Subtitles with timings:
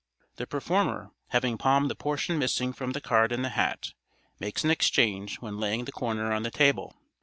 [0.37, 3.93] The performer, having palmed the portion missing from the card in the hat,
[4.39, 6.95] makes an exchange when laying the corner on the table.